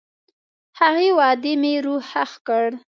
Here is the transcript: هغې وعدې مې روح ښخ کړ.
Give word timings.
هغې 0.79 1.09
وعدې 1.19 1.53
مې 1.61 1.73
روح 1.85 2.03
ښخ 2.09 2.31
کړ. 2.47 2.65